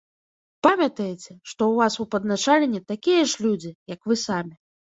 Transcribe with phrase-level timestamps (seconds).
[0.67, 4.55] Памятаеце, што ў вас у падначаленні такія ж людзі, як вы самі.